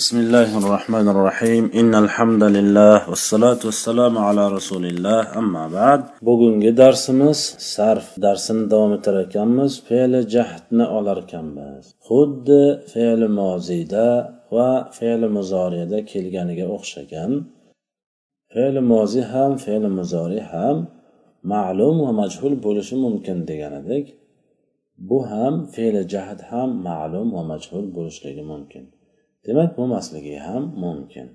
[0.00, 6.77] بسم الله الرحمن الرحيم إن الحمد لله والصلاة والسلام على رسول الله أما بعد bugungi
[6.77, 14.07] darsimiz sarf darsini davom etar ekanmiz fe'li jahdni olar ekanmiz xuddi fe'li moziyda
[14.55, 17.31] va fe'li muzoriyada kelganiga o'xshagan
[18.53, 20.77] fe'li moziy ham fe'li muzoriy ham
[21.53, 24.05] ma'lum va majhul bo'lishi mumkin degan edik
[25.09, 28.85] bu ham fe'li jahd ham ma'lum va majhul bo'lishligi mumkin
[29.45, 31.27] Demak bo'lmasligi ham mumkin.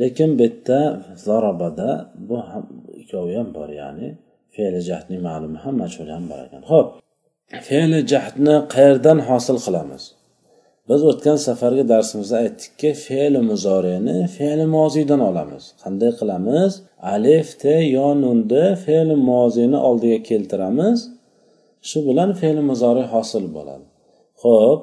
[0.00, 0.80] Lekin bu yerda
[1.26, 1.90] zarobada
[2.28, 2.64] bu ham
[3.00, 4.08] ikkovi ham bor ya'ni
[4.54, 6.62] fe'li jahdning ma'lumi ham majhuli ham bor ekan.
[6.72, 6.88] Ho'p
[7.68, 10.02] fe'li jahdni qayerdan hosil qilamiz?
[10.88, 15.64] Biz o'tgan safargi darsimizda aytdikki fe'li muzoreni fe'li moziydan olamiz.
[15.82, 16.72] Qanday qilamiz?
[17.14, 20.98] Alif te yo nunni fe'li moziyni oldiga keltiramiz.
[21.88, 23.86] Shu bilan fe'li muzori hosil bo'ladi.
[24.42, 24.80] Ho'p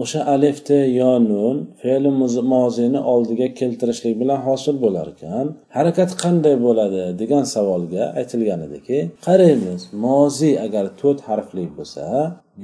[0.00, 2.10] o'sha alifni yo nun fe'li
[2.54, 5.46] mozini oldiga keltirishlik bilan hosil bo'lar ekan
[5.76, 12.04] harakat qanday bo'ladi degan savolga aytilgan ediki qaraymiz mozi agar to'rt harfli bo'lsa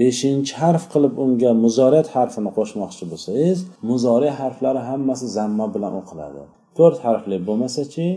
[0.01, 3.59] beshinchi harf qilib unga muzoriyat harfini qo'shmoqchi bo'lsangiz
[3.91, 6.43] muzoriy harflari hammasi zamma bilan o'qiladi.
[6.79, 8.09] To'rt harfli bo'lmasachi?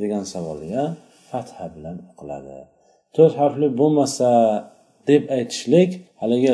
[0.00, 0.82] degan savolga
[1.30, 2.58] fatha bilan o'qiladi.
[3.16, 4.30] To'rt harfli bo'lmasa
[5.10, 5.90] deb aytishlik
[6.22, 6.52] haligi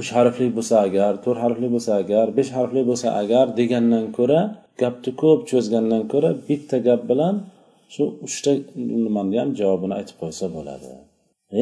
[0.00, 4.40] uch harfli bo'lsa agar to'rt harfli bo'lsa agar besh harfli bo'lsa agar degandan ko'ra
[4.82, 7.34] gapni ko'p cho'zgandan ko'ra bitta gap bilan
[7.94, 8.52] shu uchta
[9.04, 10.88] nimani ham javobini aytib qo'ysa bo'ladi.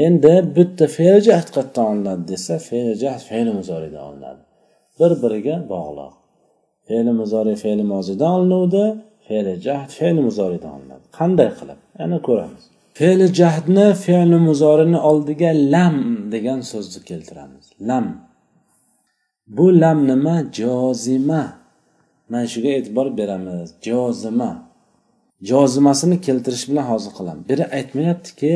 [0.04, 4.42] Endi bitta fe'l jahd qayerdan olinadi desa fe'l jahd fe'li muzoridan olinadi.
[4.98, 6.12] Bir biriga bog'liq.
[6.88, 8.84] Fe'li muzori fe'li mozidan olinuvdi
[9.28, 11.04] fe'li jahd fe'li muzoridan olinadi.
[11.18, 11.78] Qanday qilib?
[12.00, 12.62] Yana ko'ramiz.
[13.02, 15.96] Fe'li jahdni fe'li muzorini oldiga lam
[16.34, 17.66] degan so'zni keltiramiz.
[17.88, 18.06] Lam.
[19.56, 20.36] Bu lam nima?
[20.58, 21.42] Jozima.
[22.30, 23.68] Mana shunga e'tibor beramiz.
[23.88, 24.50] Jozima.
[25.50, 27.44] Jozimasini keltirish bilan hozir qilamiz.
[27.50, 28.52] Biri aytmayaptiki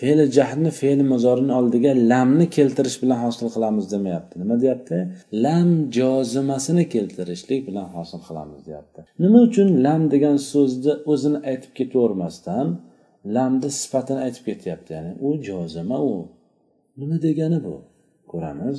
[0.00, 4.34] fe'li jahdni fe'li muzorini oldiga lamni keltirish bilan hosil qilamiz demayapti.
[4.42, 4.96] Nima deyapti?
[5.44, 9.00] Lam jozimasini keltirishlik bilan hosil qilamiz deyapti.
[9.22, 12.66] Nima uchun lam degan so'zni o'zini aytib ketavermasdan
[13.24, 14.92] lamni sifatini aytib ketyapti.
[14.96, 16.28] Ya'ni u jozima u.
[16.98, 17.76] Nima degani bu?
[18.32, 18.76] Ko'ramiz.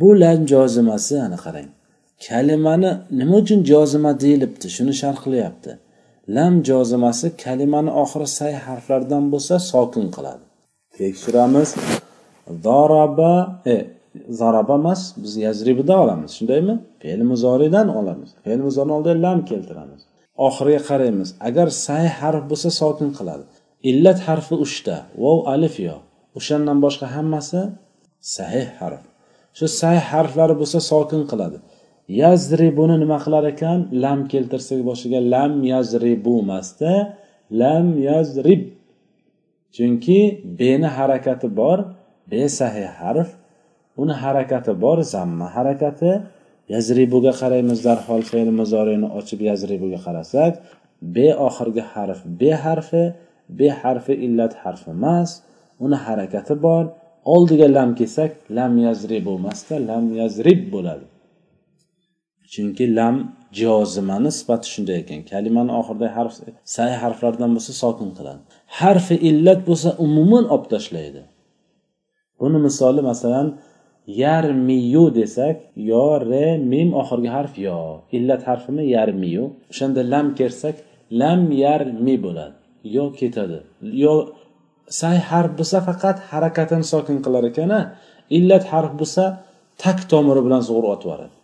[0.00, 1.68] Bu lam jozimasi ana qarang.
[2.26, 4.66] Kalimani nima uchun jozima deyilibdi?
[4.76, 5.72] Shuni sharh qilyapti.
[6.36, 10.44] Lam jozimasi kalimani oxiri say harflardan bo'lsa sokin qiladi.
[10.96, 11.68] Tekshiramiz.
[12.64, 13.34] Zaraba
[13.74, 13.76] e
[14.40, 16.30] zaraba emas biz yazribida olamiz.
[16.38, 16.74] Shundaymi?
[17.02, 18.30] Fe'l muzoridan olamiz.
[18.44, 20.00] Fe'l muzorini oldiga lam keltiramiz.
[20.46, 21.28] Oxiriga qaraymiz.
[21.48, 23.44] Agar say harf bo'lsa sokin qiladi.
[23.90, 24.96] Illat harfi uchta.
[25.22, 25.96] Vov alif yo.
[26.38, 27.60] O'shandan boshqa hammasi
[28.36, 29.02] sahih harf.
[29.58, 31.58] Shu sahih harflari bo'lsa sokin qiladi.
[32.22, 33.78] Yazribuni nima qilar ekan?
[34.04, 36.92] Lam keltirsak boshiga lam yazribu emasda.
[37.60, 38.62] Lam yazrib.
[39.76, 40.18] Chunki
[40.58, 41.78] beni harakati bor
[42.30, 43.28] be sahih harf.
[44.02, 46.12] Uni harakati bor zamma harakati.
[46.74, 50.52] Yazribuga qaraymiz darhol fe'l muzorini ochib yazribuga qarasak.
[51.14, 53.04] Be oxirgi harf be harfi.
[53.48, 55.30] Be harfi illat harfi emas
[55.84, 56.84] uni harakati bor.
[57.34, 61.06] Oldiga lam kelsak lam yazrib bo'lmasda lam yazrib bo'ladi.
[62.52, 63.16] Chunki lam
[63.60, 65.20] jozimani sifati shunday ekan.
[65.30, 66.32] Kalimani oxiridagi harf
[66.76, 68.40] say harflardan bo'lsa sokin qiladi.
[68.80, 71.22] Harfi illat bo'lsa umuman olib tashlaydi.
[72.40, 73.48] Buni misoli masalan
[74.22, 75.56] yarmiyu desak
[75.90, 77.78] yo re mim oxirgi harf yo.
[78.16, 80.76] Illat harfimi yarmiyu o'shanda lam kelsak
[81.20, 82.56] lam yarmi bo'ladi.
[82.96, 83.58] Yo ketadi.
[84.04, 84.12] Yo
[85.00, 87.72] say harf bo'lsa faqat harakatini sokin qilar ekan
[88.38, 89.24] illat harf bo'lsa
[89.82, 91.34] tak tomiri bilan sug'urib otib yuboradi.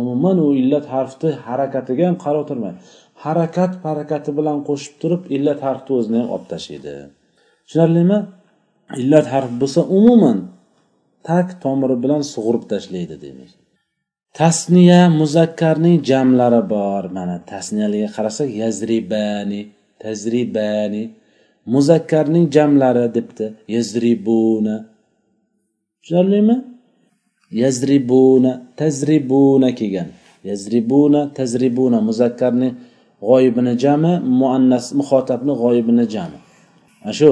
[0.00, 2.78] Umuman u illat harfni harakatiga ham qarab o'tirmaydi.
[3.24, 6.92] Harakat harakati bilan qo'shib turib illat harfni o'zini ham olib tashlaydi.
[7.66, 8.18] Tushunarlimi?
[9.02, 10.38] Illat harf bo'lsa umuman
[11.28, 13.50] tak tomiri bilan sug'urib tashlaydi deymiz
[14.38, 17.02] tasniya muzakkarning jamlari bor.
[17.16, 19.60] Mana tasniyaga qarasak yazribani
[20.02, 21.02] tajribani
[21.66, 23.46] muzakkarning jamlari debdi.
[23.74, 24.76] Yazribuna.
[26.02, 26.56] Tushunarlimi?
[27.62, 30.08] Yazribuna tazribuna kelgan.
[30.48, 31.98] Yazribuna tazribuna.
[32.08, 32.68] Muzakkarni
[33.26, 36.38] g'oyibini jami muannas muxotabni g'oyibini jami.
[37.04, 37.30] Ana shu.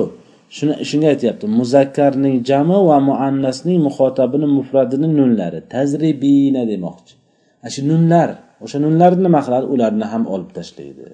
[0.56, 1.46] Shuni shunga aytyapti.
[1.60, 5.60] Muzakkarning jami va muannasning muxotabini mufradini nunlari.
[5.74, 7.14] Tazribina demoqchi.
[7.62, 8.30] Ana shu nunlar.
[8.64, 9.66] O'sha nunlarni nima qiladi?
[9.74, 11.06] Ularni ham olib tashlaydi.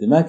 [0.00, 0.26] Demak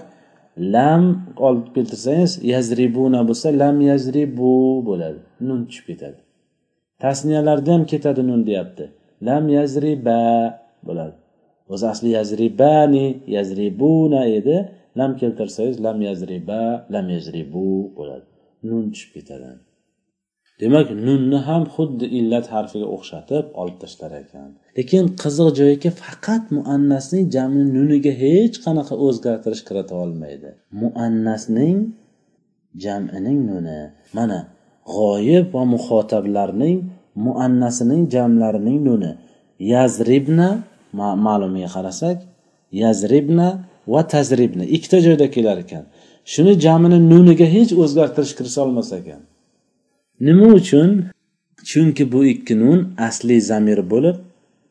[0.58, 1.04] lam
[1.38, 5.20] olib keltirsangiz yazribuna bo'lsa lam yazribu bo'ladi.
[5.48, 6.20] Nun tushib ketadi.
[7.00, 8.86] Tasniyalarda ham ketadi nun deyapti.
[9.28, 10.22] Lam yazriba
[10.88, 11.16] bo'ladi.
[11.70, 14.58] O'zi asli yazribani yazribuna edi.
[14.98, 16.62] Lam keltirsangiz lam yazriba
[16.94, 18.26] lam yazribu bo'ladi.
[18.64, 19.67] Nun tushib ketadi.
[20.62, 24.50] Demak nunni ham xuddi illat harfiga o'xshatib olib tashlar ekan.
[24.78, 30.50] Lekin qiziq joyiki faqat muannasning jami nuniga hech qanaqa o'zgartirish kirita olmaydi.
[30.82, 31.78] Muannasning
[32.84, 33.80] jamining nuni
[34.18, 34.40] mana
[34.96, 36.78] g'oyib va muxotablarning
[37.26, 39.12] muannasining jamlarining nuni.
[39.74, 40.50] Yazribna
[41.28, 42.18] ma'lumiga qarasak
[42.82, 43.48] yazribna
[43.94, 45.84] va tazribna ikkita joyda kelar ekan.
[46.32, 49.22] Shuni jamini nuniga hech o'zgartirish kirita olmas ekan.
[50.26, 50.92] Nima uchun?
[51.70, 54.18] Chunki bu ikki nun asli zamir bo'lib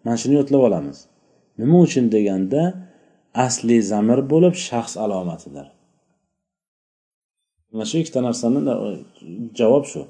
[0.04, 0.98] mana shuni yodlab olamiz.
[1.60, 2.62] Nima uchun deganda
[3.46, 5.66] asli zamir bo'lib shaxs alomatidir.
[7.72, 8.60] Mana shu ikkita narsani
[9.58, 10.02] javob shu.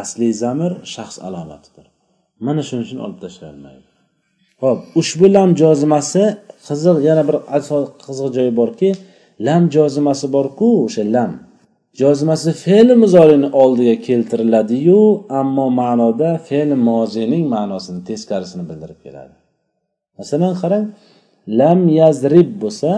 [0.00, 1.86] Asli zamir shaxs alomatidir.
[2.46, 3.94] Mana shuning uchun olib tashlanmaydi
[4.62, 6.22] ho'p ushbu lam jozimasi
[6.66, 7.36] qiziq yana bir
[8.06, 8.90] qiziq joyi borki
[9.46, 11.32] lam jozimasi borku o'sha lam.
[12.00, 15.00] Jozimasi fe'l muzorini oldiga keltiriladiyu
[15.40, 19.34] ammo ma'noda fe'l mozining ma'nosini teskarisini bildirib keladi.
[20.18, 20.84] Masalan qarang
[21.60, 22.90] lam yazrib bo'lsa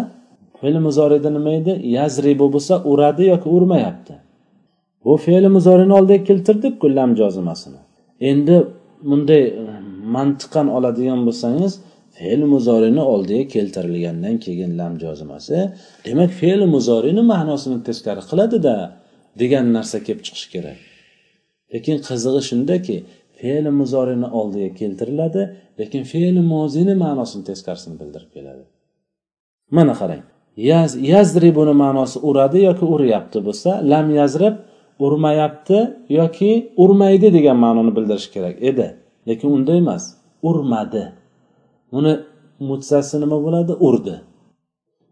[0.61, 1.73] fe'l muzorida nima edi?
[1.99, 4.15] Yazribu bo'lsa uradi yoki urmayapti.
[5.05, 7.81] Bu fe'l muzorini oldiga keltirdikku lam jozimasini
[8.31, 8.57] endi
[9.11, 9.43] bunday
[10.17, 11.73] mantiqan oladigan bo'lsangiz
[12.19, 15.59] fe'l muzorini oldiga keltirilgandan keyin lam jozimasi
[16.07, 18.77] demak fe'l muzorini ma'nosini teskari qiladida
[19.41, 20.79] degan narsa kelib chiqishi kerak.
[21.73, 22.97] Lekin qizig'i shundaki
[23.39, 25.43] fe'l muzorini oldiga keltiriladi
[25.81, 28.65] lekin fe'l mozini ma'nosini teskarisini bildirib keladi.
[29.77, 30.23] Mana qarang
[30.71, 34.55] yaz yazribuni ma'nosi uradi yoki uryapti bo'lsa lam yazrib
[35.07, 35.79] urmayapti
[36.19, 36.51] yoki
[36.83, 38.87] urmaydi degan ma'noni bildirishi kerak edi.
[39.29, 40.05] Lekin unday emas
[40.43, 41.05] urmadi.
[41.93, 42.13] Uni
[42.69, 43.73] mutsasi nima bo'ladi?
[43.89, 44.17] Urdi.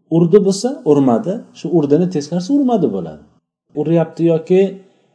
[0.09, 1.33] Urdi bo'lsa urmadi.
[1.59, 3.23] Shu urdini teskarisi urmadi bo'ladi.
[3.75, 4.61] Uryapti yoki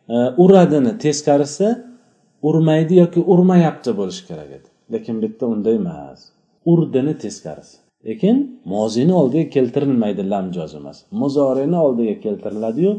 [0.08, 1.68] e, uradini teskarisi
[2.42, 4.68] urmaydi yoki urmayapti bo'lishi kerak edi.
[4.92, 6.20] Lekin bu yerda unday emas.
[6.72, 7.76] Urdini teskarisi.
[8.06, 10.46] Lekin mozini oldiga keltirilmaydi lam
[10.80, 10.98] emas.
[11.10, 12.92] Muzorini oldiga keltiriladiyu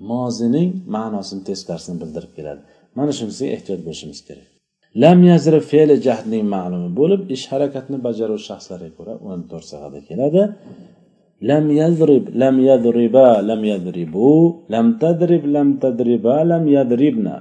[0.00, 2.60] mozining ma'nosini teskarisini bildirib keladi.
[2.94, 4.57] Mana shunisiga ehtiyot bo'lishimiz kerak.
[4.96, 10.42] Lam yazri fe'li jahdning ma'lumi bo'lib ish harakatni bajaruvchi shaxslarga ko'ra o'n to'rt sig'ada keladi.
[11.50, 14.30] Lam yazrib lam yadriba lam yadribu
[14.74, 17.36] lam tadrib lam tadriba lam yadribna.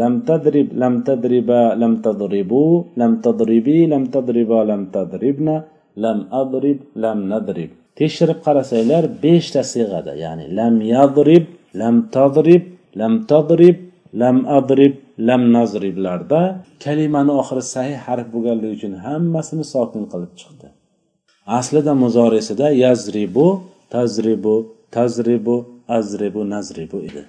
[0.00, 2.64] Lam tadrib lam tadriba lam tadribu
[3.00, 5.56] lam tadribi lam tadriba lam tadribna
[6.04, 7.70] lam adrib lam nadrib.
[7.98, 11.44] Tekshirib qarasanglar beshta siyg'ada ya'ni lam yadrib
[11.80, 12.62] lam tadrib
[13.00, 13.76] lam tadrib
[14.14, 20.66] lam adrib lam nazriblarda kalimani oxiri sahih harf bo'lganligi uchun hammasini sokin qilib chiqdi.
[21.58, 23.46] Aslida muzorisida yazribu
[23.94, 24.54] tazribu
[24.96, 25.56] tazribu
[25.88, 27.22] azribu nazribu edi.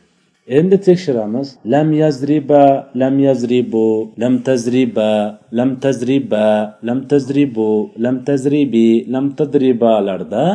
[0.47, 1.47] Endi tekshiramiz.
[1.65, 2.63] Lam yazriba
[2.95, 3.87] lam yazribu
[4.21, 6.45] lam tazriba lam tazriba
[6.87, 7.69] lam tazribu
[8.03, 10.45] lam tazribi lam tadribalarda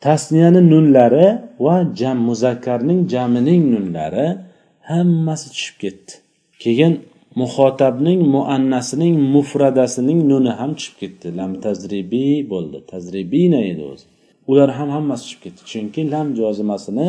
[0.00, 1.28] tasniyani nunlari
[1.64, 4.26] va jam muzakkarning jamining nunlari
[4.90, 6.12] hammasi tushib ketdi.
[6.62, 6.94] Keyin
[7.40, 11.26] muxotabning muannasining mufradasining nuni ham tushib ketdi.
[11.38, 12.78] Lam tazribiy bo'ldi.
[12.92, 14.06] Tazribina edi o'zi?
[14.50, 15.60] Ular ham hammasi tushib ketdi.
[15.70, 17.08] Chunki lam jozimasini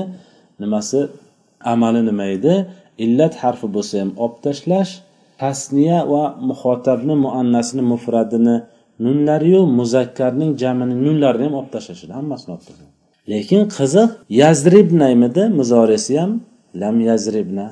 [0.62, 1.00] nimasi
[1.74, 2.54] amali nima edi?
[3.06, 4.92] Illat harfi bo'lsa ham olib tashlash
[5.42, 8.56] tasniya va muxotabni muannasini mufradini
[9.06, 12.14] nunlariyu muzakkarning jamini nunlarini ham olib tashlash edi.
[12.20, 12.94] Hammasini olib tashlash.
[13.32, 14.10] Lekin qiziq
[14.42, 16.32] yazribnaymidi muzorisi ham
[16.76, 17.68] lam yazribna.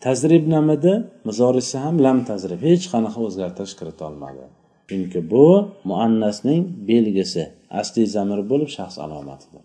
[0.00, 2.60] Tazribnamidi muzorisi ham lam tazrib.
[2.70, 4.44] Hech qanaqa o'zgartirish kirita olmadi.
[4.88, 5.46] Chunki bu
[5.90, 7.42] muannasning belgisi
[7.80, 9.62] asli zamir bo'lib shaxs alomatidir.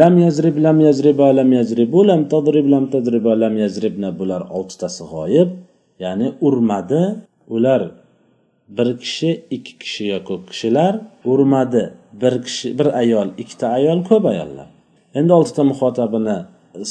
[0.00, 5.48] Lam yazrib lam yazriba lam yazribu lam tadrib lam tadriba lam yazribna bular oltitasi g'oyib.
[6.04, 7.02] Ya'ni urmadi.
[7.54, 7.82] Ular
[8.76, 10.92] bir kishi ikki kishi yo ko'p kishilar
[11.32, 11.84] urmadi.
[12.22, 14.68] Bir kishi bir ayol ikkita ayol ko'p ayollar.
[15.18, 16.36] Endi oltita muxotabini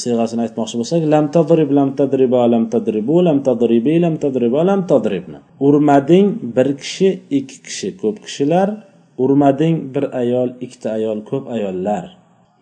[0.02, 5.38] siyg'asini aytmoqchi bo'lsak lam tadrib lam tadriba lam tadribu lam tadribi lam tadriba lam tadribni.
[5.66, 6.26] Urmading
[6.56, 8.68] bir kishi ikki kishi ko'p kishilar
[9.24, 12.04] urmading bir ayol ikkita ayol ko'p ayollar.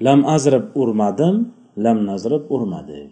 [0.07, 1.35] Lam azrib urmadim
[1.85, 3.11] lam nazrib urmadik.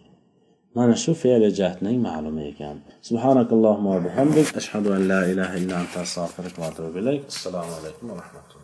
[0.76, 2.76] Mana shu fe'li jahdning ma'lumi ekan.
[3.08, 4.46] Subhanakallohumma va bihamdik.
[4.60, 7.22] Ashhadu an la ilaha illa anta astag'firuka va atubu ilayk.
[7.32, 8.59] Assalomu alaykum va rahmatulloh.